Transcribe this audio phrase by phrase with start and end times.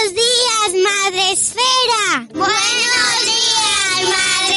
[0.00, 2.26] Buenos días, Madre Esfera.
[2.32, 4.56] Buenos días, Madre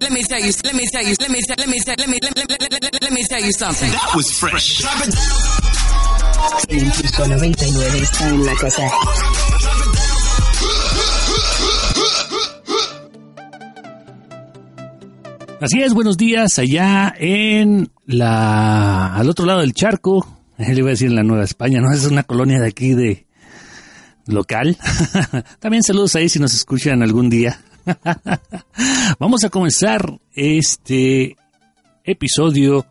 [0.00, 2.08] Let me tell you, let me tell you, let me tell, let me tell, let
[2.08, 3.90] me let, let, let, let, let me tell you something.
[3.90, 4.82] That was fresh.
[6.68, 8.90] El piso 99 está en la casa.
[15.64, 20.42] Así es, buenos días allá en la al otro lado del charco.
[20.58, 23.26] Le iba a decir en la Nueva España, no es una colonia de aquí de
[24.26, 24.76] local.
[25.60, 27.62] También saludos ahí si nos escuchan algún día.
[29.18, 31.38] Vamos a comenzar este
[32.04, 32.84] episodio.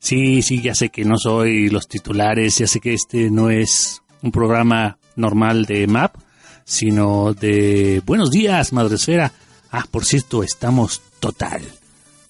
[0.00, 4.02] Sí, sí, ya sé que no soy los titulares, ya sé que este no es
[4.22, 6.16] un programa normal de MAP,
[6.64, 9.30] sino de Buenos días, Madresfera.
[9.70, 11.62] Ah, por cierto, estamos total,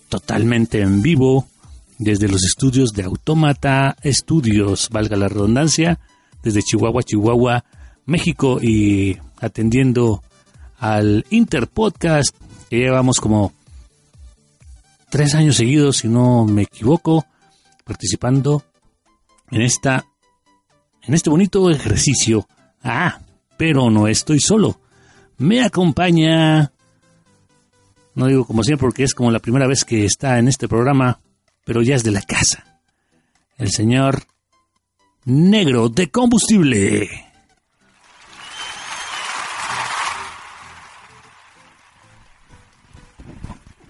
[0.08, 1.46] totalmente en vivo
[1.98, 5.98] desde los estudios de Autómata Estudios, valga la redundancia,
[6.42, 7.64] desde Chihuahua, Chihuahua,
[8.04, 10.22] México y atendiendo
[10.78, 12.36] al Interpodcast,
[12.68, 13.52] que llevamos como
[15.10, 17.24] tres años seguidos, si no me equivoco,
[17.84, 18.64] participando
[19.50, 20.04] en esta,
[21.02, 22.46] en este bonito ejercicio.
[22.82, 23.20] Ah,
[23.56, 24.80] pero no estoy solo.
[25.38, 26.72] Me acompaña,
[28.16, 31.20] no digo como siempre porque es como la primera vez que está en este programa,
[31.64, 32.80] pero ya es de la casa.
[33.58, 34.24] El señor
[35.26, 37.08] negro de combustible.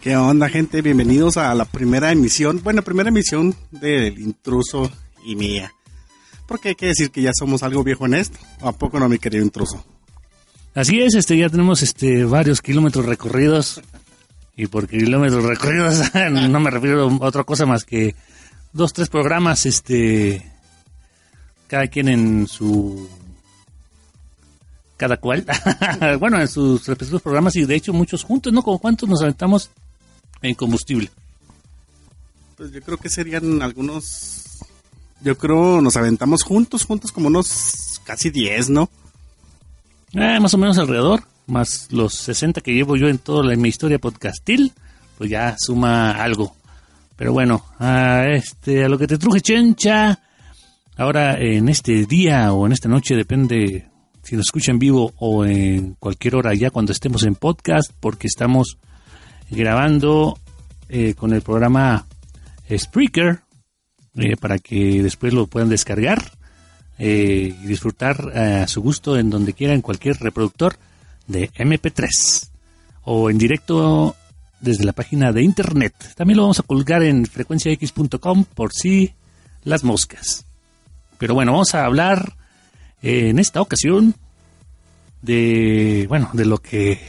[0.01, 0.83] ¿Qué onda, gente?
[0.83, 4.91] Bienvenidos a la primera emisión, bueno, primera emisión del intruso
[5.25, 5.73] y mía.
[6.47, 8.39] Porque hay que decir que ya somos algo viejo en esto.
[8.61, 9.85] ¿A poco no, mi querido intruso?
[10.75, 13.83] Así es, este, ya tenemos este, varios kilómetros recorridos.
[14.56, 16.00] Y por kilómetros recorridos
[16.31, 18.15] no me refiero a otra cosa más que
[18.72, 20.50] dos, tres programas, este,
[21.67, 23.09] cada quien en su
[24.97, 25.45] cada cual,
[26.21, 28.62] bueno, en sus respectivos programas y de hecho muchos juntos, ¿no?
[28.62, 29.71] Como cuántos nos aventamos
[30.41, 31.11] en combustible.
[32.56, 34.59] Pues yo creo que serían algunos,
[35.21, 38.89] yo creo nos aventamos juntos, juntos como unos casi 10, ¿no?
[40.12, 43.69] Eh, más o menos alrededor, más los 60 que llevo yo en toda la, mi
[43.69, 44.73] historia podcastil,
[45.17, 46.55] pues ya suma algo.
[47.17, 50.21] Pero bueno, a, este, a lo que te truje, chencha.
[50.97, 53.87] Ahora, en este día o en esta noche, depende
[54.23, 58.27] si nos escucha en vivo o en cualquier hora ya cuando estemos en podcast, porque
[58.27, 58.78] estamos
[59.51, 60.39] grabando
[60.89, 62.07] eh, con el programa
[62.77, 63.41] Spreaker
[64.16, 66.22] eh, para que después lo puedan descargar
[66.98, 70.77] eh, y disfrutar a su gusto en donde quiera, en cualquier reproductor
[71.27, 72.51] de MP3
[73.05, 74.17] o en directo
[74.61, 75.95] desde la página de internet.
[76.17, 79.15] También lo vamos a colgar en frecuenciax.com por si
[79.65, 80.47] las moscas.
[81.19, 82.34] Pero bueno, vamos a hablar
[83.03, 84.15] en esta ocasión
[85.23, 87.01] de, bueno, de lo que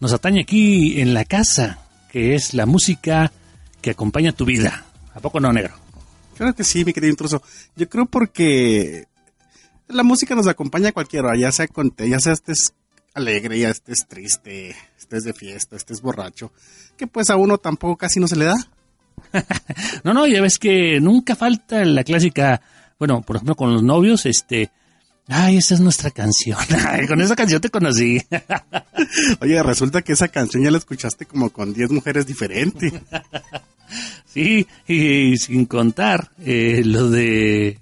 [0.00, 1.78] nos atañe aquí en la casa,
[2.10, 3.32] que es la música
[3.80, 4.84] que acompaña tu vida.
[5.14, 5.74] ¿A poco no, negro?
[6.36, 7.42] Claro que sí, mi querido intruso.
[7.76, 9.06] Yo creo porque
[9.88, 12.74] La música nos acompaña a cualquiera, ya sea con, ya sea estés
[13.16, 16.52] alegre, ya estés triste, estés de fiesta, estés borracho,
[16.96, 18.56] que pues a uno tampoco casi no se le da.
[20.04, 22.60] No, no, ya ves que nunca falta la clásica,
[22.98, 24.70] bueno, por ejemplo, con los novios, este,
[25.26, 26.58] ay, esa es nuestra canción.
[26.86, 28.20] Ay, con esa canción te conocí.
[29.40, 32.92] Oye, resulta que esa canción ya la escuchaste como con 10 mujeres diferentes.
[34.26, 37.80] Sí, y, sin contar eh, lo de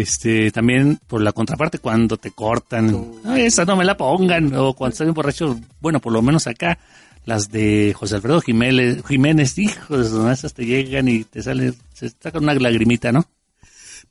[0.00, 4.74] este también por la contraparte cuando te cortan, "Ay, esa no me la pongan, o
[4.74, 6.78] cuando estás bien borracho, bueno, por lo menos acá,
[7.26, 12.38] las de José Alfredo Jiménez, Jiménez, hijos, esas te llegan y te sale, se saca
[12.38, 13.24] una lagrimita, ¿no?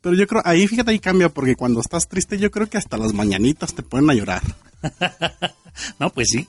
[0.00, 2.96] Pero yo creo, ahí fíjate, ahí cambia, porque cuando estás triste yo creo que hasta
[2.96, 4.42] las mañanitas te ponen a llorar.
[5.98, 6.46] No, pues sí,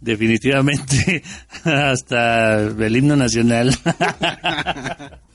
[0.00, 1.22] definitivamente,
[1.64, 3.76] hasta el himno nacional.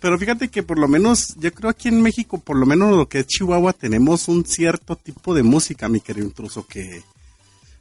[0.00, 3.08] Pero fíjate que por lo menos, yo creo aquí en México, por lo menos lo
[3.08, 7.02] que es Chihuahua, tenemos un cierto tipo de música, mi querido intruso, que,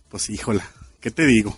[0.10, 0.66] pues híjola,
[1.00, 1.56] ¿qué te digo?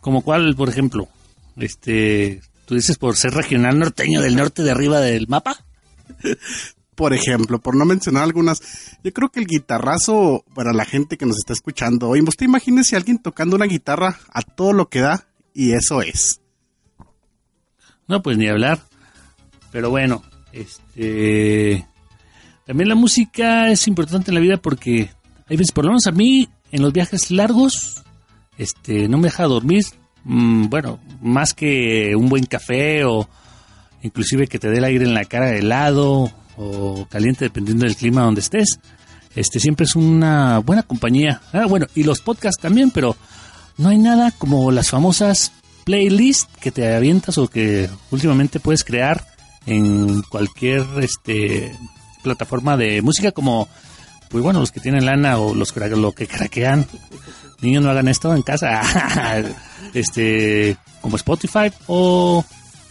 [0.00, 1.08] Como cuál, por ejemplo,
[1.56, 5.64] este, tú dices por ser regional norteño del norte de arriba del mapa.
[6.94, 8.60] Por ejemplo, por no mencionar algunas,
[9.02, 12.94] yo creo que el guitarrazo, para la gente que nos está escuchando hoy, usted imagínese
[12.94, 16.41] a alguien tocando una guitarra a todo lo que da, y eso es.
[18.08, 18.80] No, pues ni hablar.
[19.70, 20.22] Pero bueno,
[20.52, 21.86] este.
[22.66, 25.10] También la música es importante en la vida porque
[25.48, 28.02] hay veces, por lo menos a mí, en los viajes largos,
[28.56, 29.84] este, no me deja dormir.
[30.24, 33.28] mm, bueno, más que un buen café o
[34.02, 38.22] inclusive que te dé el aire en la cara helado o caliente, dependiendo del clima
[38.22, 38.78] donde estés.
[39.34, 41.40] Este siempre es una buena compañía.
[41.52, 43.16] Ah, bueno, y los podcasts también, pero
[43.78, 45.52] no hay nada como las famosas
[45.84, 49.26] playlists que te avientas o que últimamente puedes crear
[49.66, 51.76] en cualquier este
[52.22, 53.68] plataforma de música como
[54.28, 56.86] pues bueno los que tienen lana o los lo que craquean.
[57.60, 58.82] Niños no hagan esto en casa.
[59.94, 62.42] Este como Spotify o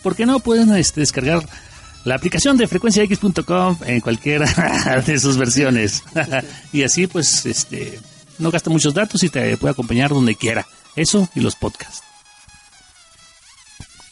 [0.04, 1.42] por qué no pueden este, descargar
[2.04, 6.04] la aplicación de frecuenciax.com en cualquiera de sus versiones.
[6.74, 8.00] Y así pues este
[8.38, 10.68] no gasta muchos datos y te puede acompañar donde quiera.
[10.96, 12.11] Eso y los podcasts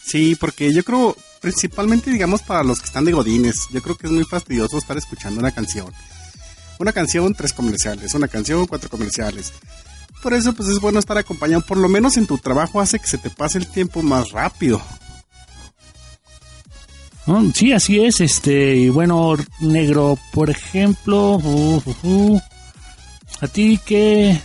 [0.09, 4.07] Sí, porque yo creo, principalmente digamos para los que están de godines, yo creo que
[4.07, 5.93] es muy fastidioso estar escuchando una canción.
[6.79, 9.53] Una canción, tres comerciales, una canción, cuatro comerciales.
[10.23, 13.07] Por eso pues es bueno estar acompañado, por lo menos en tu trabajo hace que
[13.07, 14.81] se te pase el tiempo más rápido.
[17.53, 18.21] Sí, así es.
[18.21, 22.41] Este, y bueno, negro, por ejemplo, uh, uh, uh,
[23.41, 24.41] a ti qué,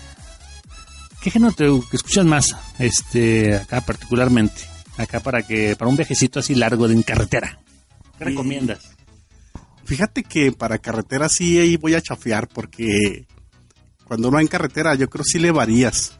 [1.22, 4.60] qué género te escuchas más, este, acá particularmente,
[4.96, 7.60] acá para que para un viajecito así largo de en carretera.
[8.18, 8.90] ¿Qué recomiendas?
[9.84, 13.26] Fíjate que para carretera sí ahí voy a chafear porque
[14.04, 16.18] cuando uno va en carretera yo creo sí le varías.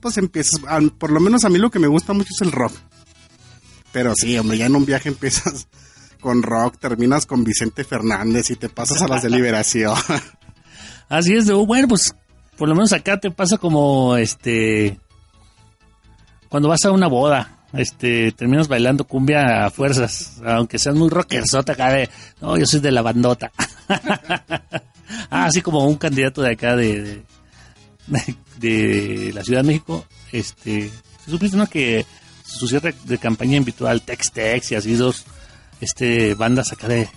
[0.00, 0.60] Pues empiezas,
[0.98, 2.72] por lo menos a mí lo que me gusta mucho es el rock.
[3.92, 5.68] Pero sí, hombre, ya en un viaje empiezas
[6.20, 9.96] con rock, terminas con Vicente Fernández y te pasas a las de liberación.
[11.08, 12.14] Así es, de, bueno, pues
[12.56, 14.98] por lo menos acá te pasa como este
[16.48, 21.72] cuando vas a una boda, este terminas bailando cumbia a fuerzas, aunque seas muy rockersota
[21.72, 22.08] acá de,
[22.40, 23.52] no, yo soy de la bandota.
[25.30, 27.22] ah, así como un candidato de acá de,
[28.58, 30.90] de, la Ciudad de México, este,
[31.26, 32.04] supiste no que
[32.44, 35.24] su cierre de campaña invitó al Tex Tex y así dos
[35.80, 37.08] este bandas acá de,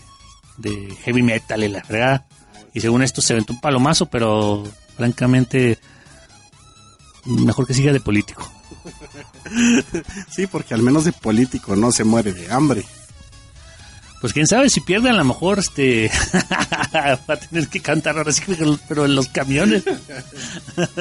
[0.57, 2.27] de heavy metal y la fregada.
[2.73, 4.63] Y según esto se aventó un palomazo, pero
[4.95, 5.77] francamente
[7.25, 8.52] mejor que siga de político.
[10.29, 12.83] Sí, porque al menos de político no se muere de hambre.
[14.21, 16.09] Pues quién sabe si pierde a lo mejor este
[16.93, 18.41] va a tener que cantar ahora sí,
[18.87, 19.83] pero- en los camiones.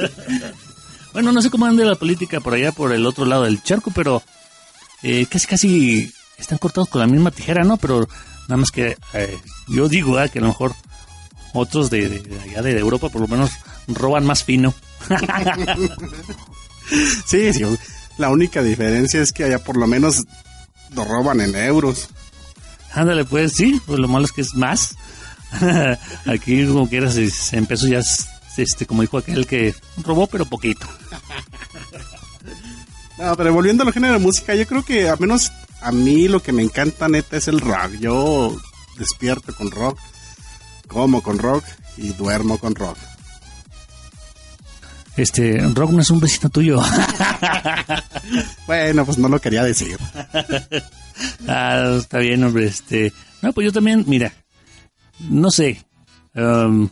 [1.13, 3.91] bueno, no sé cómo anda la política por allá por el otro lado del charco,
[3.95, 4.21] pero
[5.03, 7.77] eh, casi casi están cortados con la misma tijera, ¿no?
[7.77, 8.07] Pero
[8.49, 9.37] nada más que eh,
[9.69, 10.75] yo digo ah, que a lo mejor
[11.53, 13.51] otros de, de- de allá de Europa por lo menos
[13.87, 14.73] roban más fino.
[17.25, 17.63] Sí, sí,
[18.17, 20.25] la única diferencia es que allá por lo menos
[20.95, 22.09] lo roban en euros.
[22.93, 24.95] Ándale, pues sí, pues lo malo es que es más.
[26.25, 27.17] Aquí, como quieras,
[27.53, 28.27] en pesos ya es,
[28.57, 30.87] este, como dijo aquel que robó, pero poquito.
[33.15, 35.51] No, pero volviendo a los géneros de música, yo creo que al menos
[35.81, 37.91] a mí lo que me encanta neta es el rock.
[37.99, 38.57] Yo
[38.97, 39.99] despierto con rock,
[40.87, 41.63] como con rock
[41.95, 42.97] y duermo con rock.
[45.15, 46.81] Este, Rock no es un vecino tuyo.
[48.65, 49.97] Bueno, pues no lo quería decir.
[51.47, 52.65] ah, está bien, hombre.
[52.65, 54.33] Este, no, pues yo también, mira,
[55.19, 55.85] no sé.
[56.33, 56.89] um,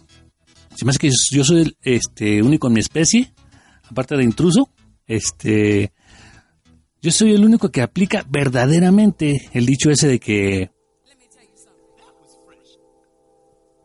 [0.75, 3.34] se me hace que yo soy el este, único en mi especie,
[3.90, 4.70] aparte de intruso.
[5.08, 5.94] Este,
[7.01, 10.70] yo soy el único que aplica verdaderamente el dicho ese de que.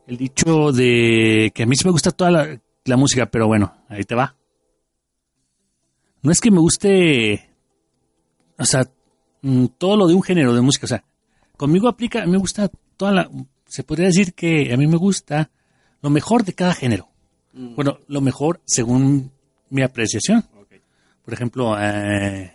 [0.07, 3.75] El dicho de que a mí sí me gusta toda la, la música, pero bueno,
[3.89, 4.37] ahí te va.
[6.23, 7.51] No es que me guste.
[8.59, 8.89] O sea,
[9.43, 10.87] mm, todo lo de un género de música.
[10.87, 11.05] O sea,
[11.57, 13.31] conmigo aplica, a mí me gusta toda la.
[13.67, 15.51] Se podría decir que a mí me gusta
[16.03, 17.09] lo mejor de cada género.
[17.53, 19.33] Bueno, lo mejor según
[19.71, 20.45] mi apreciación.
[21.25, 22.55] Por ejemplo, eh,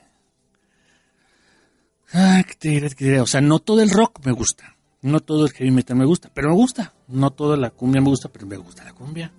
[2.14, 3.20] ah, ¿qué te diré, qué te diré?
[3.20, 4.78] o sea, no todo el rock me gusta.
[5.02, 6.94] No todo el heavy metal me gusta, pero me gusta.
[7.08, 9.32] No toda la cumbia me gusta, pero me gusta la cumbia.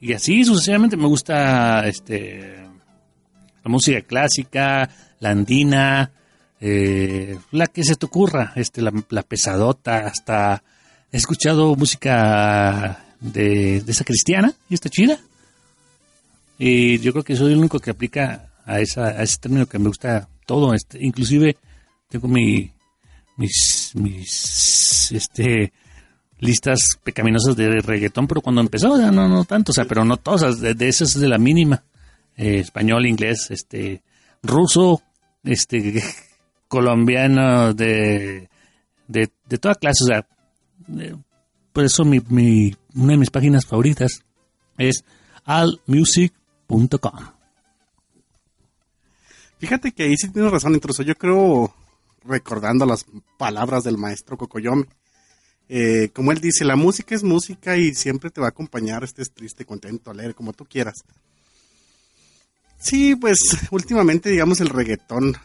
[0.00, 2.66] Y así sucesivamente me gusta este
[3.64, 4.88] la música clásica,
[5.20, 6.12] la andina,
[6.60, 10.62] eh, la que se te ocurra, este, la, pesadota, hasta
[11.10, 15.18] he escuchado música de, de esa cristiana y está chida.
[16.58, 19.78] Y yo creo que soy el único que aplica a, esa, a ese término que
[19.78, 20.74] me gusta todo.
[20.74, 21.56] Este, inclusive
[22.08, 22.72] tengo mi,
[23.36, 25.72] mis, mis este,
[26.40, 30.16] listas pecaminosas de reggaetón, pero cuando empezó ya no, no tanto, o sea, pero no
[30.16, 31.84] todas, de, de esas de la mínima.
[32.36, 34.02] Eh, español, inglés, este,
[34.42, 35.02] ruso,
[35.42, 36.02] este,
[36.68, 38.48] colombiano, de,
[39.08, 40.26] de, de toda clase, o sea,
[41.00, 41.16] eh,
[41.72, 44.24] por eso mi, mi, una de mis páginas favoritas
[44.76, 45.04] es
[45.44, 47.38] allmusic.com.
[49.58, 51.02] Fíjate que ahí sí tienes razón, intruso.
[51.02, 51.74] Yo creo,
[52.24, 53.04] recordando las
[53.36, 54.84] palabras del maestro Cocoyomi,
[55.68, 59.30] eh, como él dice, la música es música y siempre te va a acompañar, estés
[59.30, 61.04] triste, contento, alegre, como tú quieras.
[62.78, 63.38] Sí, pues
[63.70, 65.36] últimamente, digamos, el reggaetón.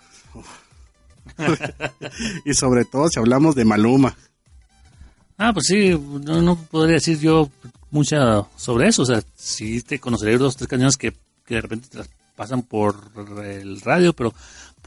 [2.46, 4.16] y sobre todo si hablamos de Maluma.
[5.38, 7.50] Ah, pues sí, no, no podría decir yo
[7.92, 9.02] mucha sobre eso.
[9.02, 11.14] O sea, sí te conoceré dos tres canciones que,
[11.46, 13.12] que de repente te las pasan por
[13.44, 14.34] el radio, pero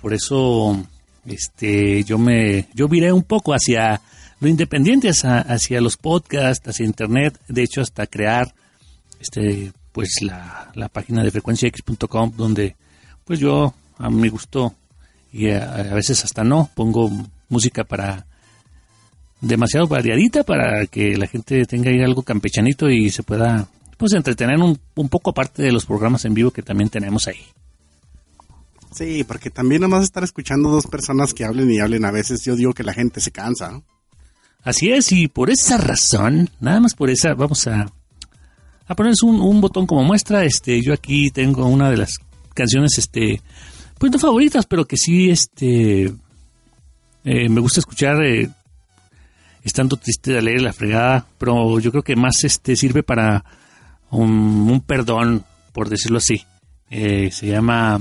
[0.00, 0.84] por eso
[1.24, 4.00] este yo me yo viré un poco hacia
[4.40, 8.54] lo independiente, hacia, hacia los podcasts, hacia internet, de hecho hasta crear
[9.20, 12.76] este pues la, la página de frecuenciax.com donde
[13.24, 14.74] pues yo a mi gusto
[15.32, 17.10] y a, a veces hasta no pongo
[17.48, 18.26] música para
[19.40, 24.58] demasiado variadita para que la gente tenga ahí algo campechanito y se pueda pues entretener
[24.58, 27.40] un, un poco aparte de los programas en vivo que también tenemos ahí.
[28.92, 32.56] Sí, porque también nomás estar escuchando dos personas que hablen y hablen a veces, yo
[32.56, 33.82] digo que la gente se cansa.
[34.62, 37.86] Así es, y por esa razón, nada más por esa, vamos a,
[38.86, 40.44] a ponerles un, botón como muestra.
[40.44, 42.18] Este, yo aquí tengo una de las
[42.54, 43.40] canciones, este,
[43.98, 46.12] pues no favoritas, pero que sí, este,
[47.24, 48.50] eh, me gusta escuchar eh,
[49.62, 53.44] estando triste de leer la fregada, pero yo creo que más este sirve para
[54.10, 54.30] un,
[54.70, 56.44] un perdón, por decirlo así.
[56.88, 58.00] Eh, se llama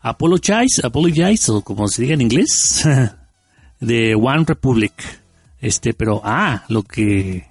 [0.00, 2.84] Apologize, Apologize, o como se diga en inglés,
[3.80, 4.92] de One Republic.
[5.60, 7.46] Este, pero, ah, lo que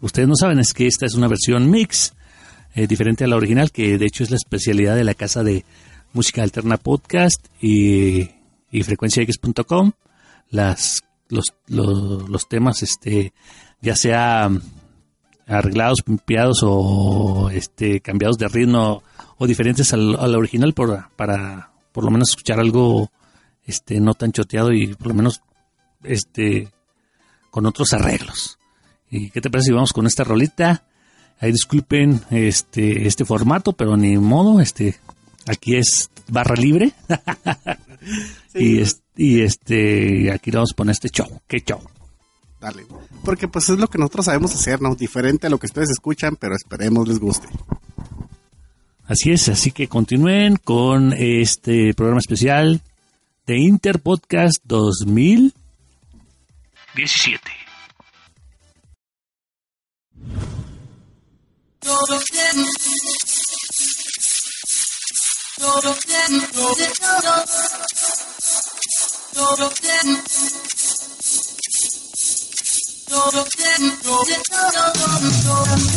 [0.00, 2.14] ustedes no saben es que esta es una versión mix,
[2.74, 5.64] eh, diferente a la original, que de hecho es la especialidad de la casa de
[6.12, 8.30] música alterna podcast y,
[8.70, 9.92] y frecuenciax.com.
[10.50, 13.32] Las los, los, los temas, este,
[13.80, 14.50] ya sea
[15.46, 19.02] arreglados, limpiados o este, cambiados de ritmo
[19.38, 23.10] o diferentes al, al original por, para por lo menos escuchar algo
[23.64, 25.42] este, no tan choteado y por lo menos
[26.06, 26.68] este,
[27.50, 28.58] con otros arreglos.
[29.10, 30.84] ¿Y qué te parece si vamos con esta rolita?
[31.40, 34.96] Ahí disculpen este, este formato, pero ni modo, este,
[35.46, 36.92] aquí es barra libre.
[38.54, 41.40] y, es- y este, aquí le vamos a poner este show.
[41.46, 41.80] ¿Qué show?
[42.60, 42.86] Dale.
[43.24, 44.94] Porque pues es lo que nosotros sabemos hacer, ¿no?
[44.94, 47.48] Diferente a lo que ustedes escuchan, pero esperemos les guste.
[49.06, 52.80] Así es, así que continúen con este programa especial
[53.46, 54.64] de Interpodcast
[56.96, 57.66] 17.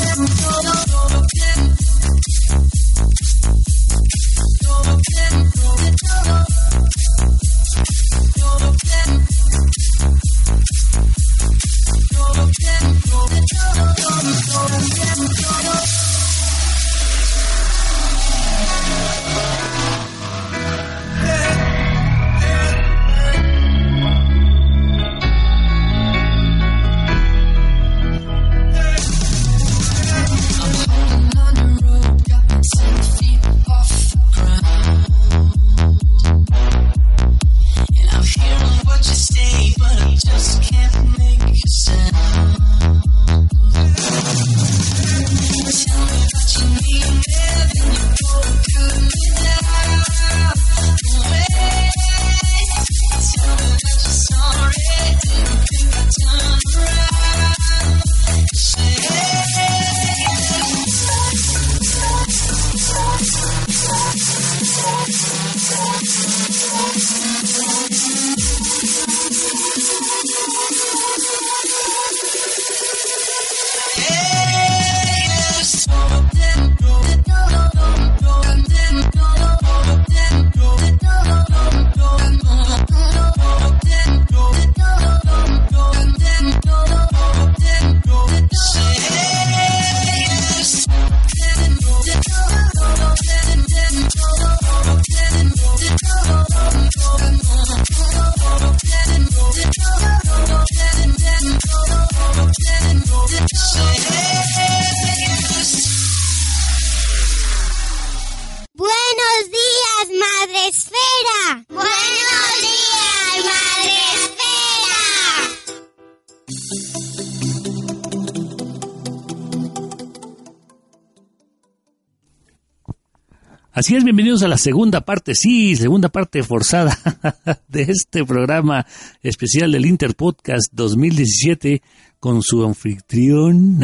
[123.90, 126.96] Así bienvenidos a la segunda parte, sí, segunda parte forzada
[127.68, 128.86] de este programa
[129.24, 131.82] especial del Interpodcast 2017
[132.20, 133.80] con su anfitrión,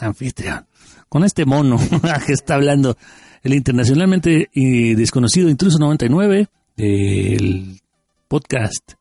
[0.00, 0.66] anfitrión,
[1.10, 1.78] con este mono
[2.26, 2.96] que está hablando
[3.42, 6.48] el internacionalmente desconocido Intruso 99
[6.78, 7.82] del
[8.26, 8.94] podcast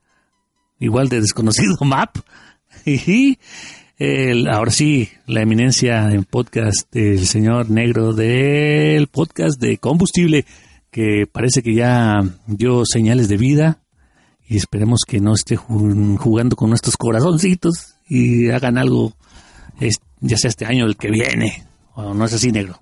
[0.78, 2.18] igual de desconocido Map
[2.86, 3.40] y
[3.98, 10.46] el, ahora sí, la eminencia en podcast del señor negro del podcast de combustible,
[10.92, 13.80] que parece que ya dio señales de vida
[14.48, 19.14] y esperemos que no esté ju- jugando con nuestros corazoncitos y hagan algo,
[20.20, 21.64] ya sea este año o el que viene,
[21.96, 22.80] o no es así negro.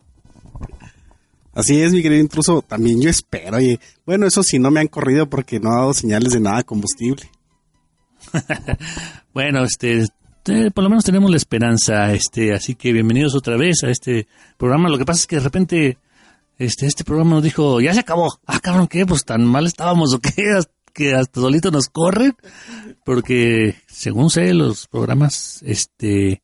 [1.54, 2.62] Así es, mi querido intruso.
[2.62, 3.58] También yo espero.
[3.58, 6.64] Oye, bueno, eso sí, no me han corrido porque no ha dado señales de nada
[6.64, 7.24] combustible.
[9.34, 10.08] Bueno, este,
[10.44, 14.28] por lo menos tenemos la esperanza, este, así que bienvenidos otra vez a este
[14.58, 14.90] programa.
[14.90, 15.98] Lo que pasa es que de repente,
[16.58, 18.28] este, este programa nos dijo, ya se acabó.
[18.48, 19.06] Ah, cabrón, ¿qué?
[19.06, 20.60] Pues tan mal estábamos o qué,
[20.94, 22.34] que hasta solito nos corren,
[23.06, 26.42] porque según sé, los programas, este,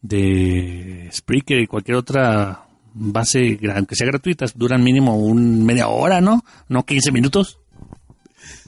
[0.00, 6.42] de Spreaker y cualquier otra base, aunque sea gratuitas, duran mínimo un media hora, ¿no?
[6.68, 7.59] No 15 minutos.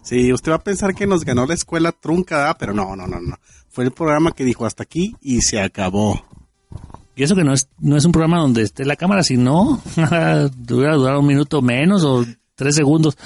[0.03, 3.21] Sí, usted va a pensar que nos ganó la escuela trunca, pero no, no, no,
[3.21, 3.39] no.
[3.69, 6.23] Fue el programa que dijo hasta aquí y se acabó.
[7.15, 10.95] Y eso que no es, no es un programa donde esté la cámara, sino hubiera
[10.95, 13.17] durado un minuto menos o tres segundos.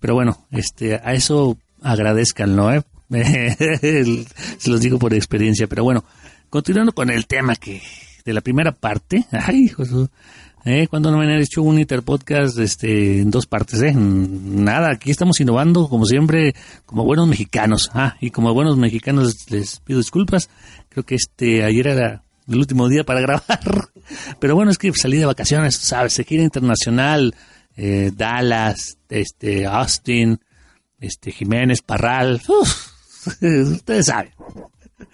[0.00, 2.82] Pero bueno, este, a eso agradezcanlo, ¿eh?
[4.58, 5.66] Se los digo por experiencia.
[5.66, 6.04] Pero bueno,
[6.50, 7.82] continuando con el tema que
[8.26, 9.24] de la primera parte.
[9.30, 9.72] Ay,
[10.66, 10.88] ¿eh?
[10.88, 13.94] Cuando no me han hecho un interpodcast este, en dos partes, ¿eh?
[13.94, 17.90] Nada, aquí estamos innovando, como siempre, como buenos mexicanos.
[17.94, 20.50] Ah, y como buenos mexicanos les pido disculpas.
[20.88, 23.60] Creo que este, ayer era el último día para grabar.
[24.38, 26.12] Pero bueno, es que salí de vacaciones, ¿sabes?
[26.12, 27.34] Se gira internacional,
[27.76, 30.40] eh, Dallas, este, Austin,
[30.98, 32.42] este, Jiménez, Parral.
[32.48, 32.88] Uf,
[33.40, 34.32] ustedes saben.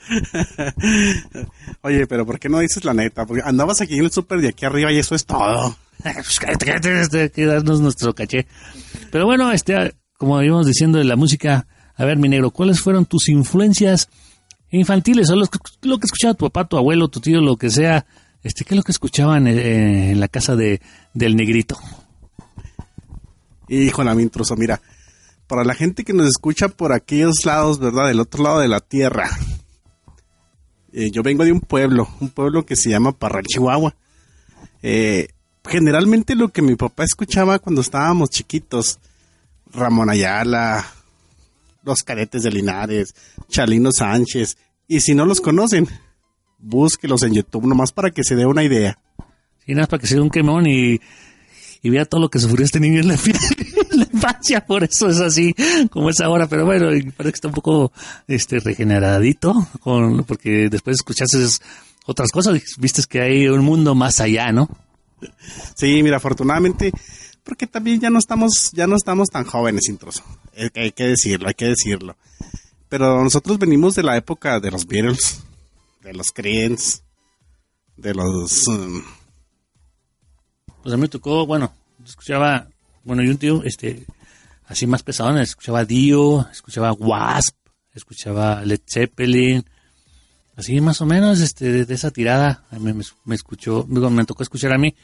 [1.82, 3.26] Oye, pero ¿por qué no dices la neta?
[3.26, 5.76] Porque andabas aquí en el súper de aquí arriba y eso es todo.
[6.02, 8.48] Pues cállate, cállate, hay que darnos nuestro caché.
[9.12, 13.06] Pero bueno, este, como íbamos diciendo de la música, a ver, mi negro, ¿cuáles fueron
[13.06, 14.08] tus influencias
[14.72, 15.30] infantiles?
[15.30, 18.04] O que- lo que escuchaba tu papá, tu abuelo, tu tío, lo que sea.
[18.42, 20.80] Este, ¿qué es lo que escuchaban eh, en la casa de,
[21.14, 21.78] del negrito?
[23.68, 24.80] Híjole, mi intruso, mira.
[25.46, 28.08] Para la gente que nos escucha por aquellos lados, ¿verdad?
[28.08, 29.30] Del otro lado de la tierra.
[30.92, 33.94] Eh, yo vengo de un pueblo, un pueblo que se llama Parral, Chihuahua.
[34.83, 35.28] Eh,
[35.64, 38.98] generalmente lo que mi papá escuchaba cuando estábamos chiquitos,
[39.72, 40.85] Ramón Ayala,
[41.83, 43.14] los cadetes de Linares,
[43.48, 45.88] Chalino Sánchez, y si no los conocen,
[46.59, 48.98] búsquelos en YouTube nomás para que se dé una idea.
[49.66, 51.00] Y nada, para que se dé un quemón y,
[51.83, 55.09] y vea todo lo que sufrió este niño en la, en la infancia, por eso
[55.09, 55.55] es así
[55.90, 57.92] como es ahora, pero bueno, parece que está un poco
[58.26, 61.38] este regeneradito, con, porque después escuchaste
[62.07, 64.68] otras cosas, viste que hay un mundo más allá, ¿no?
[65.74, 66.92] Sí, mira, afortunadamente,
[67.44, 70.22] porque también ya no estamos, ya no estamos tan jóvenes, intruso.
[70.74, 72.16] Hay que decirlo, hay que decirlo.
[72.88, 75.42] Pero nosotros venimos de la época de los Beatles,
[76.02, 77.00] de los Creedence,
[77.96, 78.66] de los...
[78.68, 79.02] um,
[80.83, 81.72] Pues a mí me tocó, bueno,
[82.05, 82.68] escuchaba,
[83.04, 84.06] bueno, y un tío, este,
[84.66, 87.56] así más pesado, escuchaba Dio, escuchaba Wasp,
[87.94, 89.64] escuchaba Led Zeppelin,
[90.56, 94.72] así más o menos, este, de, esa tirada, me, me, me escuchó, me tocó escuchar
[94.72, 94.94] a mí,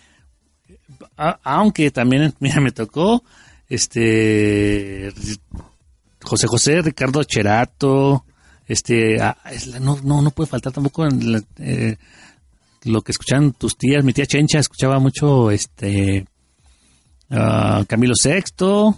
[1.17, 3.23] aunque también, mira, me tocó,
[3.69, 5.13] este,
[6.23, 8.25] José José, Ricardo Cherato,
[8.67, 9.17] este,
[9.81, 11.07] no, no, no puede faltar tampoco
[11.59, 11.97] eh,
[12.85, 16.27] lo que escuchaban tus tías, mi tía Chencha escuchaba mucho este
[17.31, 18.97] ah, Camilo Sexto,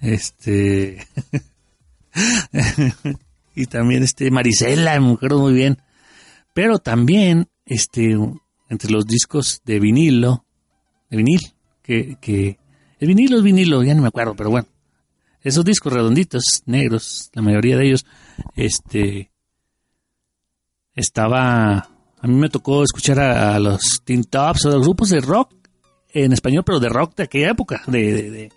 [0.00, 1.06] este
[3.54, 5.78] y también este Marisela, me acuerdo muy bien.
[6.52, 8.16] Pero también este
[8.68, 10.44] entre los discos de vinilo,
[11.10, 11.40] de vinil,
[11.82, 12.58] que, que
[12.98, 14.68] el vinilo es vinilo, ya no me acuerdo, pero bueno.
[15.42, 18.06] Esos discos redonditos, negros, la mayoría de ellos,
[18.56, 19.30] este
[20.94, 21.90] estaba
[22.24, 25.52] a mí me tocó escuchar a, a los Teen Tops o los grupos de rock
[26.14, 28.50] en español, pero de rock de aquella época, de, de,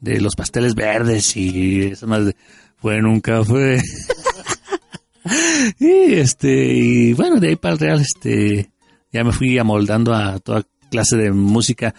[0.00, 2.36] de- los pasteles verdes y eso más de
[2.78, 3.80] fue en un café.
[5.78, 8.70] y este, y bueno, de ahí para el real, este,
[9.12, 11.94] ya me fui amoldando a toda clase de música.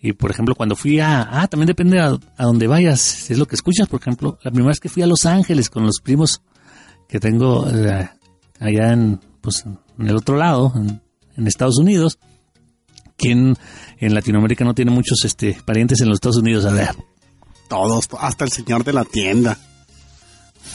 [0.00, 3.54] Y por ejemplo, cuando fui a, ah, también depende a, donde vayas, es lo que
[3.56, 3.88] escuchas.
[3.88, 6.42] Por ejemplo, la primera vez que fui a Los Ángeles con los primos
[7.08, 8.08] que tengo eh,
[8.60, 9.64] allá en, pues,
[9.98, 10.72] en el otro lado,
[11.36, 12.18] en Estados Unidos,
[13.22, 13.56] ¿Quién
[13.98, 16.64] en Latinoamérica no tiene muchos este, parientes en los Estados Unidos?
[16.64, 16.90] A ver.
[17.68, 19.56] Todos, hasta el señor de la tienda.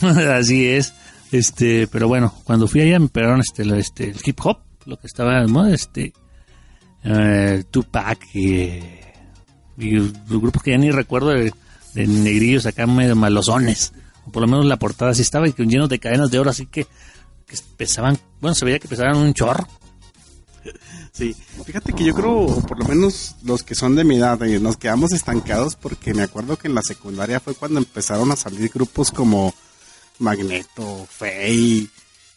[0.00, 0.94] Así es.
[1.30, 5.06] Este, pero bueno, cuando fui allá me pegaron este, este, el hip hop, lo que
[5.06, 6.14] estaba de moda, este,
[7.04, 8.80] eh, Tupac y,
[9.76, 11.52] y los grupos que ya ni recuerdo de,
[11.92, 13.92] de negrillos acá medio malosones.
[14.26, 16.64] O por lo menos la portada así estaba y llenos de cadenas de oro, así
[16.64, 16.86] que,
[17.46, 19.68] que pesaban, bueno, se veía que pesaban un chorro.
[21.18, 21.34] Sí,
[21.66, 25.12] fíjate que yo creo, por lo menos los que son de mi edad, nos quedamos
[25.12, 29.52] estancados porque me acuerdo que en la secundaria fue cuando empezaron a salir grupos como
[30.20, 31.90] Magneto, Fey,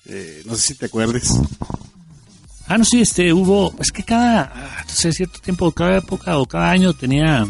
[0.05, 1.29] eh, no sé si te acuerdes.
[2.65, 6.47] Ah, no, sí, este, hubo, es que cada, ah, no cierto tiempo, cada época o
[6.47, 7.45] cada año tenía,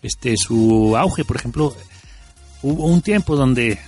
[0.00, 1.76] este, su auge, por ejemplo,
[2.62, 3.78] hubo un tiempo donde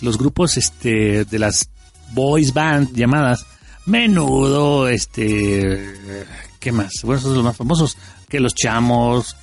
[0.00, 1.68] los grupos, este, de las
[2.12, 3.44] boys band llamadas,
[3.88, 5.94] menudo, este,
[6.60, 6.92] ¿qué más?
[7.02, 7.96] Bueno, esos son los más famosos,
[8.28, 9.36] que los chamos,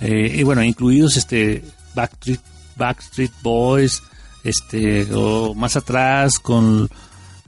[0.00, 2.40] eh, y bueno, incluidos, este, Backstreet,
[2.76, 4.02] Backstreet Boys,
[4.44, 6.88] este, o más atrás con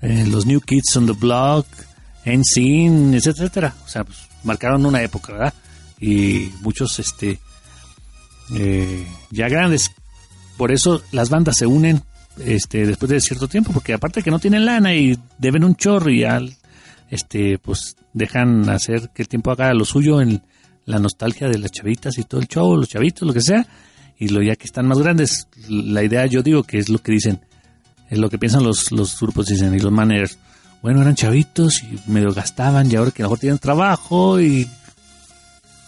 [0.00, 1.66] eh, los New Kids on the Block,
[2.24, 3.74] NSYNC, etcétera, etcétera.
[3.84, 5.54] O sea, pues, marcaron una época, ¿verdad?
[6.00, 7.40] Y muchos, este,
[8.54, 9.90] eh, ya grandes.
[10.56, 12.02] Por eso las bandas se unen,
[12.38, 16.10] este, después de cierto tiempo, porque aparte que no tienen lana y deben un chorro
[16.10, 16.54] y al,
[17.10, 20.42] este, pues dejan hacer que el tiempo haga lo suyo en
[20.86, 23.66] la nostalgia de las chavitas y todo el show, los chavitos, lo que sea,
[24.18, 27.12] y lo ya que están más grandes, la idea yo digo que es lo que
[27.12, 27.40] dicen,
[28.10, 30.38] es lo que piensan los, los grupos dicen y los managers.
[30.82, 34.68] Bueno, eran chavitos y medio gastaban y ahora que a lo mejor tienen trabajo y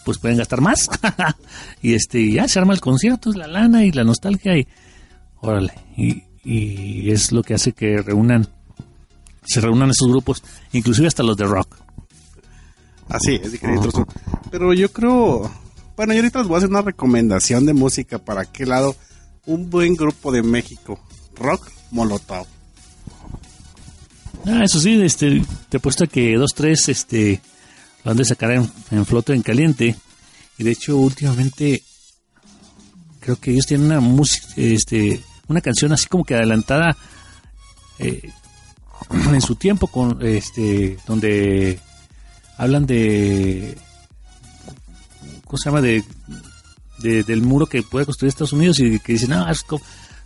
[0.03, 0.89] pues pueden gastar más.
[1.81, 4.67] y este ya se arma el concierto, la lana y la nostalgia y
[5.41, 5.73] órale.
[5.95, 8.47] Y, y es lo que hace que reúnan,
[9.43, 11.75] se reúnan esos grupos, inclusive hasta los de rock.
[13.09, 13.59] Así es,
[14.49, 15.51] Pero yo creo,
[15.97, 18.95] bueno, yo ahorita les voy a hacer una recomendación de música para qué lado.
[19.45, 20.99] Un buen grupo de México,
[21.35, 22.47] rock Molotov.
[24.45, 27.41] Ah, eso sí, este, te he puesto que dos, tres, este,
[28.05, 29.95] lo han de sacar en, en flote en caliente.
[30.57, 31.83] Y de hecho, últimamente,
[33.19, 36.95] creo que ellos tienen una música, este, una canción así como que adelantada
[37.99, 38.29] eh,
[39.33, 41.79] en su tiempo, con, este, donde
[42.57, 43.77] hablan de,
[45.45, 45.81] ¿cómo se llama?
[45.81, 46.03] De,
[46.99, 49.45] de- del muro que puede construir Estados Unidos y que dicen, no,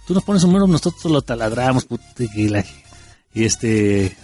[0.07, 2.03] tú nos pones un muro, nosotros lo taladramos, puta,
[2.35, 2.49] y
[3.33, 4.15] y este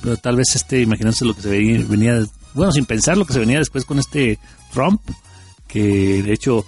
[0.00, 3.32] pero tal vez este imaginándose lo que se venía, venía bueno sin pensar lo que
[3.32, 4.38] se venía después con este
[4.72, 5.00] Trump
[5.66, 6.64] que de hecho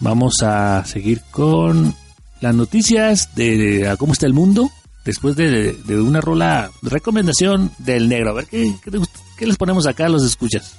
[0.00, 1.94] vamos a seguir con
[2.40, 4.70] las noticias de, a cómo está el mundo
[5.04, 9.46] después de, de una rola recomendación del negro a ver qué, qué, te gusta- qué
[9.46, 10.74] les ponemos acá a los escuchas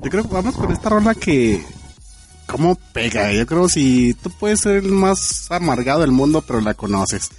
[0.00, 1.64] Yo creo que vamos con esta rola que.
[2.46, 3.32] ¿Cómo pega?
[3.32, 7.30] Yo creo si tú puedes ser el más amargado del mundo, pero la conoces.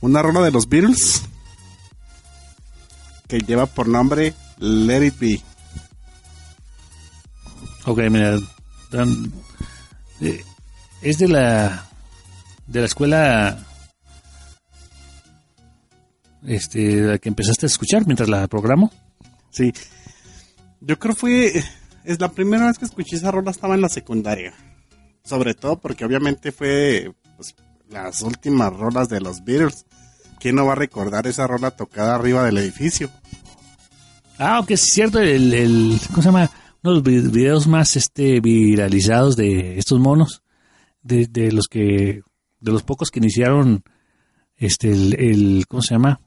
[0.00, 1.22] Una rola de los Beatles
[3.26, 5.42] que lleva por nombre Let It Be.
[7.84, 8.38] ok mira
[8.90, 9.32] dan-
[10.20, 10.44] eh,
[11.02, 11.87] es de la
[12.68, 13.58] de la escuela
[16.46, 18.92] este la que empezaste a escuchar mientras la programo
[19.50, 19.72] Sí.
[20.80, 21.64] Yo creo fue.
[22.04, 24.52] Es la primera vez que escuché esa rola estaba en la secundaria.
[25.24, 27.56] Sobre todo porque obviamente fue pues,
[27.90, 29.84] las últimas rolas de los Beatles.
[30.38, 33.10] ¿Quién no va a recordar esa rola tocada arriba del edificio?
[34.38, 36.50] Ah, ok, es cierto, el, el- ¿cómo se llama?
[36.84, 40.42] Uno de los vi- videos más este viralizados de estos monos,
[41.02, 42.20] de, de los que,
[42.60, 43.82] de los pocos que iniciaron,
[44.56, 46.20] este, el, ¿cómo se llama?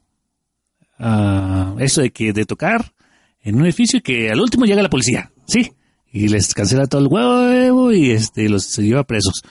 [0.98, 2.94] Ah, eso de que, de tocar
[3.40, 5.72] en un edificio y que al último llega la policía, sí,
[6.12, 9.42] y les cancela todo el huevo y este, los se lleva presos.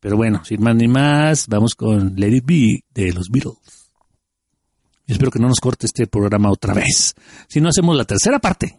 [0.00, 3.56] Pero bueno, sin más ni más, vamos con Let It Be de los Beatles.
[5.06, 7.14] Espero que no nos corte este programa otra vez.
[7.48, 8.78] Si no, hacemos la tercera parte.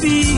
[0.00, 0.30] Be.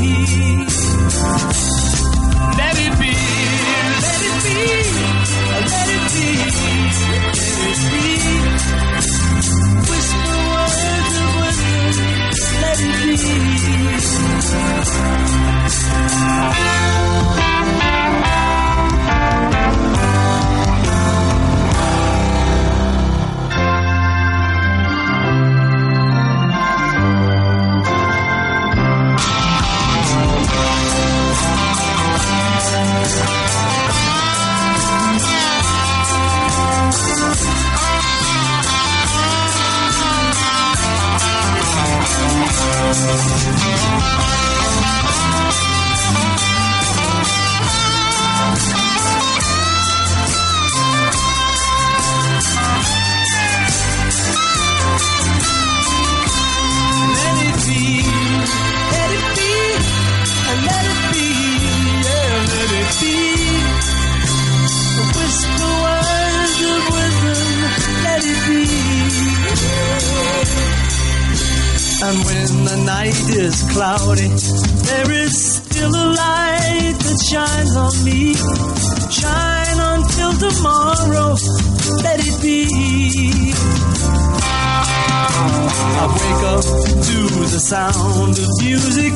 [87.50, 89.14] The sound of music.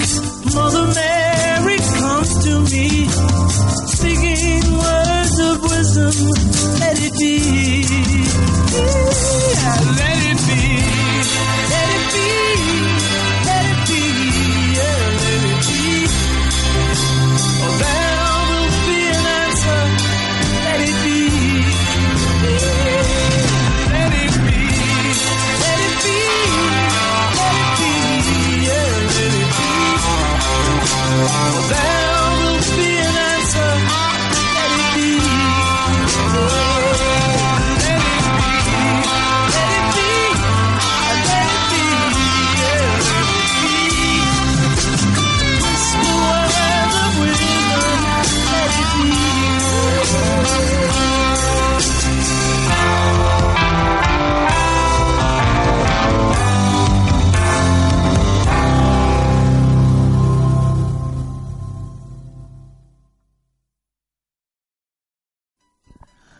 [0.54, 3.06] Mother Mary comes to me,
[3.86, 6.14] speaking words of wisdom.
[6.80, 7.84] Let it be.
[9.54, 10.60] Yeah, let it be.
[11.70, 12.85] Let it be.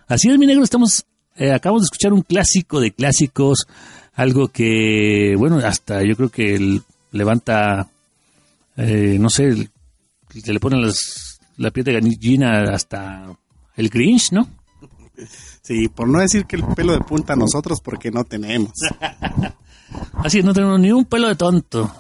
[0.09, 1.05] Así es, mi negro, estamos,
[1.37, 3.67] eh, acabamos de escuchar un clásico de clásicos,
[4.15, 7.89] algo que, bueno, hasta yo creo que el- levanta,
[8.77, 9.71] eh, no sé, el-
[10.43, 13.27] se le ponen las, la piel de gallina hasta
[13.77, 14.49] el Grinch, ¿no?
[15.63, 18.73] Sí, por no decir que el pelo de punta a nosotros, porque no tenemos.
[20.15, 21.91] Así es, no tenemos ni un pelo de tonto.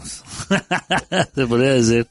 [1.34, 2.06] se podría decir.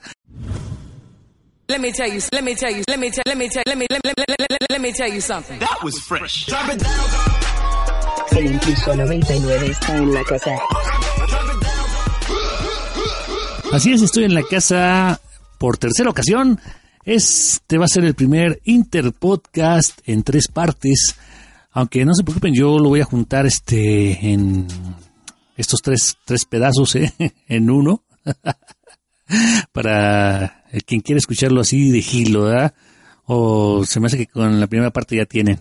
[1.67, 3.75] Let me tell you, let me tell you, let me tell, let me tell, let
[3.75, 5.59] me, let me, let me, let me, let me tell you something.
[8.31, 10.51] El impulso 99 está en la casa.
[13.73, 15.19] Así es, estoy en la casa
[15.57, 16.59] por tercera ocasión.
[17.03, 21.15] Este va a ser el primer interpodcast en tres partes.
[21.71, 24.67] Aunque no se preocupen, yo lo voy a juntar este en
[25.57, 27.11] estos tres, tres pedazos ¿eh?
[27.47, 28.03] en uno.
[29.71, 32.73] Para quien quiere escucharlo así de gilo, ¿verdad?
[33.25, 35.59] O se me hace que con la primera parte ya tienen.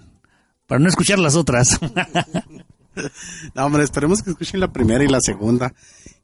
[0.67, 1.79] Para no escuchar las otras.
[3.55, 5.75] No, hombre, esperemos que escuchen la primera y la segunda.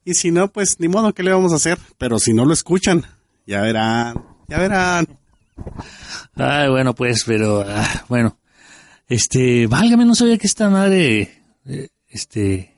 [0.05, 1.79] Y si no, pues ni modo, ¿qué le vamos a hacer?
[1.99, 3.05] Pero si no lo escuchan,
[3.47, 5.07] ya verán, ya verán.
[6.37, 8.39] Ay, bueno, pues, pero, ah, bueno.
[9.09, 12.77] Este, válgame, no sabía que esta madre, eh, este,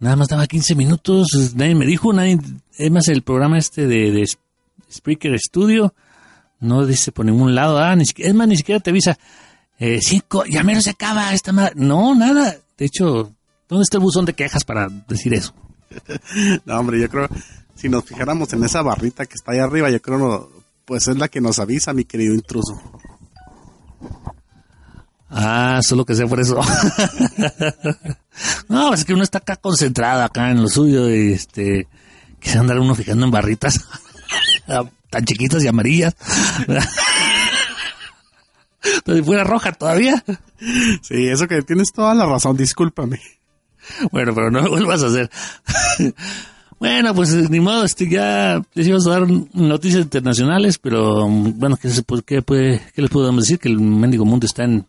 [0.00, 2.38] nada más daba 15 minutos, nadie me dijo, nadie,
[2.76, 4.28] es más, el programa este de, de
[4.90, 5.94] Spreaker Studio,
[6.60, 9.18] no dice por ningún lado, ah, ni siquiera, es más, ni siquiera te avisa,
[9.78, 13.32] eh, cinco, ya menos se acaba esta madre, no, nada, de hecho,
[13.68, 15.54] ¿dónde está el buzón de quejas para decir eso?
[16.66, 17.28] No, hombre, yo creo,
[17.74, 20.48] si nos fijáramos en esa barrita que está ahí arriba, yo creo, no,
[20.84, 22.80] pues es la que nos avisa, mi querido intruso.
[25.30, 26.58] Ah, solo que sea por eso.
[28.68, 31.86] no, es que uno está acá concentrado acá en lo suyo y este,
[32.40, 33.84] quise andar uno fijando en barritas
[35.10, 36.14] tan chiquitas y amarillas.
[38.82, 40.22] Entonces, si fuera roja todavía.
[41.02, 43.20] Sí, eso que tienes toda la razón, discúlpame.
[44.12, 45.30] Bueno, pero no lo vuelvas a hacer.
[46.78, 51.88] bueno, pues ni modo, este, ya les íbamos a dar noticias internacionales, pero bueno, ¿qué,
[51.90, 53.58] se, qué, puede- qué les podemos decir?
[53.58, 54.86] Que el mendigo mundo está en,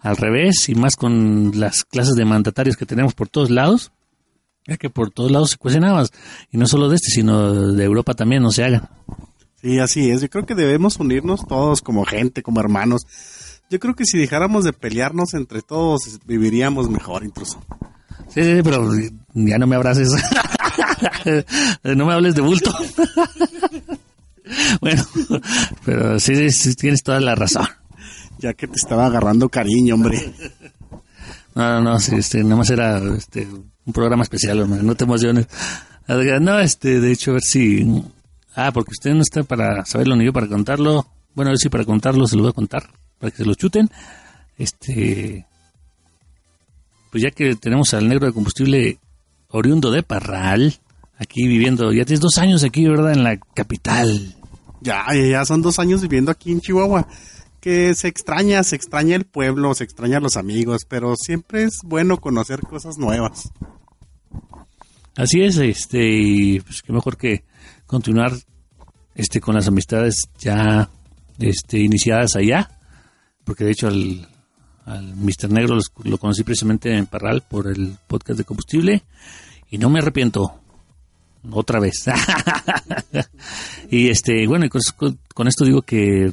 [0.00, 3.92] al revés y más con las clases de mandatarios que tenemos por todos lados.
[4.66, 6.12] Ya que por todos lados se cuecen habas.
[6.50, 8.88] Y no solo de este, sino de Europa también, no se hagan.
[9.60, 10.20] Sí, así es.
[10.20, 13.02] Yo creo que debemos unirnos todos como gente, como hermanos.
[13.70, 17.64] Yo creo que si dejáramos de pelearnos entre todos, viviríamos mejor incluso.
[18.28, 18.88] Sí, sí, pero
[19.34, 20.10] ya no me abraces.
[21.84, 22.72] no me hables de bulto.
[24.80, 25.02] bueno,
[25.84, 27.66] pero sí, sí, sí, tienes toda la razón.
[28.38, 30.32] Ya que te estaba agarrando cariño, hombre.
[31.54, 33.46] No, no, no, sí, este, nada más era este,
[33.84, 35.46] un programa especial, no te emociones.
[36.08, 38.04] No, este, de hecho, a ver si...
[38.54, 41.06] Ah, porque usted no está para saberlo ni yo para contarlo.
[41.34, 43.54] Bueno, a ver si para contarlo se lo voy a contar, para que se lo
[43.54, 43.90] chuten.
[44.58, 45.46] Este...
[47.10, 48.98] Pues ya que tenemos al negro de combustible
[49.48, 50.74] oriundo de Parral,
[51.18, 53.12] aquí viviendo, ya tienes dos años aquí, ¿verdad?
[53.12, 54.34] En la capital.
[54.80, 57.06] Ya, ya son dos años viviendo aquí en Chihuahua.
[57.62, 62.16] Que se extraña, se extraña el pueblo, se extraña los amigos, pero siempre es bueno
[62.18, 63.50] conocer cosas nuevas.
[65.16, 67.44] Así es, este, y pues qué mejor que
[67.86, 68.32] continuar
[69.14, 70.90] este con las amistades ya
[71.38, 72.68] este iniciadas allá,
[73.44, 74.28] porque de hecho al,
[74.84, 75.50] al Mr.
[75.50, 79.04] Negro lo conocí precisamente en Parral por el podcast de combustible
[79.70, 80.60] y no me arrepiento
[81.50, 82.06] otra vez.
[83.90, 86.32] y este, bueno, con- con esto digo que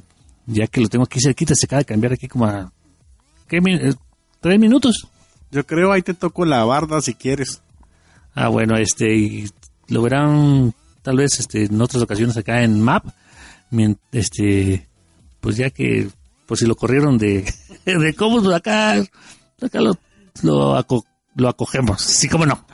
[0.51, 2.71] ya que lo tengo aquí cerquita, se acaba de cambiar aquí como a
[3.47, 3.93] ¿qué, eh,
[4.41, 5.07] tres minutos.
[5.51, 7.61] Yo creo ahí te toco la barda si quieres.
[8.35, 9.49] Ah, bueno, este, y
[9.87, 13.05] lo verán tal vez este, en otras ocasiones acá en MAP.
[14.11, 14.87] Este,
[15.39, 16.09] pues ya que,
[16.45, 17.51] por si lo corrieron de,
[17.85, 18.93] de cómo pues acá,
[19.61, 19.97] acá lo,
[20.43, 22.01] lo, aco- lo acogemos.
[22.01, 22.65] Sí, cómo no.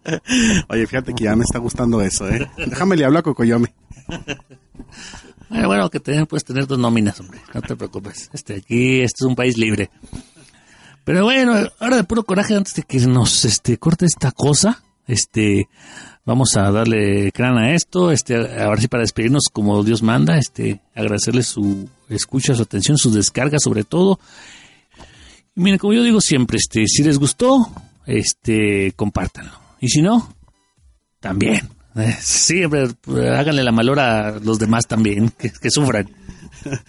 [0.68, 2.46] Oye, fíjate que ya me está gustando eso, ¿eh?
[2.56, 3.74] Déjame le hablo a Cocoyome.
[5.48, 7.40] Bueno, bueno, que te, puedes tener dos nóminas, hombre.
[7.54, 8.30] No te preocupes.
[8.32, 9.90] Este, aquí, este es un país libre.
[11.04, 15.68] Pero bueno, ahora de puro coraje, antes de que nos este, corte esta cosa, este,
[16.24, 20.80] vamos a darle crán a esto, este, ahora sí para despedirnos como Dios manda, este,
[20.96, 24.18] agradecerle su escucha, su atención, su descarga sobre todo.
[25.54, 27.70] Y miren, como yo digo siempre, este, si les gustó,
[28.04, 29.52] este, compártanlo.
[29.80, 30.34] Y si no,
[31.20, 31.75] también.
[31.98, 32.14] Eh,
[33.16, 36.08] eh, háganle la malora a los demás también, que, que sufran.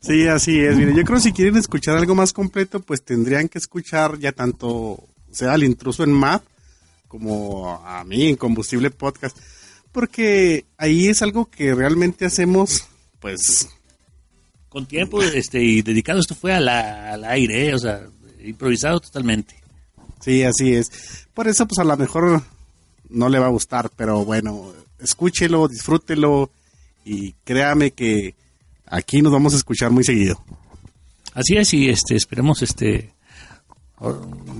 [0.00, 0.76] Sí, así es.
[0.76, 4.32] Mire, yo creo que si quieren escuchar algo más completo, pues tendrían que escuchar ya
[4.32, 5.02] tanto
[5.32, 6.42] sea al intruso en MAP
[7.08, 9.36] como a mí en Combustible Podcast.
[9.92, 12.86] Porque ahí es algo que realmente hacemos,
[13.18, 13.68] pues,
[14.68, 18.02] Con tiempo este, y dedicado, esto fue a la- al aire, eh, o sea,
[18.44, 19.54] improvisado totalmente.
[20.20, 21.26] sí, así es.
[21.32, 22.42] Por eso, pues a lo mejor
[23.10, 26.50] no le va a gustar, pero bueno, escúchelo, disfrútelo
[27.04, 28.34] y créame que
[28.86, 30.42] aquí nos vamos a escuchar muy seguido.
[31.34, 33.12] Así es, y este, esperemos este,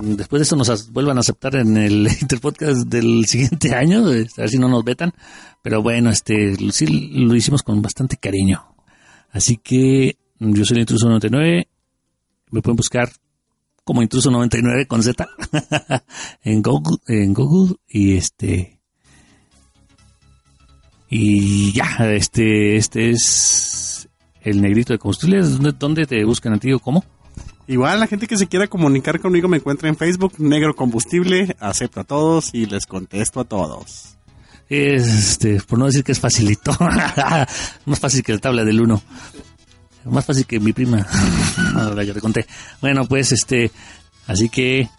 [0.01, 4.43] después de esto nos vuelvan a aceptar en el Interpodcast del siguiente año, este, a
[4.43, 5.13] ver si no nos vetan,
[5.61, 8.75] pero bueno, este, sí lo hicimos con bastante cariño.
[9.31, 11.67] Así que yo soy el Intruso 99,
[12.51, 13.11] me pueden buscar
[13.85, 15.25] como Intruso 99 con Z
[16.43, 18.75] en Google, en Google y este
[21.09, 24.09] y ya, este, este es
[24.41, 25.41] el negrito de combustible.
[25.41, 27.05] ¿Dónde, dónde te buscan a ti o cómo?
[27.67, 32.01] Igual la gente que se quiera comunicar conmigo me encuentra en Facebook, Negro Combustible, acepto
[32.01, 34.17] a todos y les contesto a todos.
[34.67, 36.71] Es, este, por no decir que es facilito.
[37.85, 39.01] Más fácil que la tabla del 1.
[40.05, 41.05] Más fácil que mi prima.
[41.75, 42.45] Ahora ya te conté.
[42.81, 43.71] Bueno, pues este,
[44.27, 44.89] así que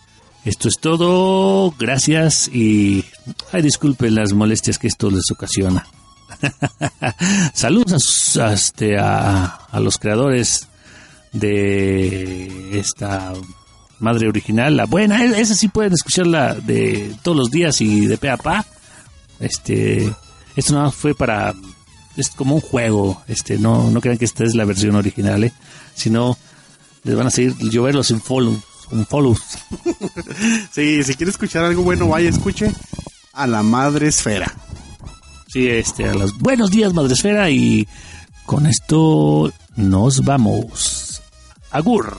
[0.44, 1.72] esto es todo.
[1.78, 3.04] Gracias y
[3.52, 5.86] ay, disculpen las molestias que esto les ocasiona.
[7.54, 10.68] Saludos a, este, a, a los creadores
[11.32, 13.32] de esta
[13.98, 18.30] madre original, la buena, esa sí pueden escucharla de todos los días y de pe
[18.30, 18.64] a pa.
[19.38, 20.12] Este,
[20.54, 21.54] esto nada más fue para,
[22.16, 25.52] es como un juego, este, no, no crean que esta es la versión original, ¿eh?
[25.94, 26.36] sino
[27.04, 28.60] les van a seguir lloverlos en follow,
[28.92, 29.40] en follows.
[30.72, 32.70] Sí, si quiere escuchar algo bueno, vaya, escuche
[33.32, 34.52] a la Madre Esfera.
[35.48, 37.86] Sí, este, a los buenos días, Madresfera, y
[38.44, 41.22] con esto nos vamos.
[41.70, 42.18] Agur.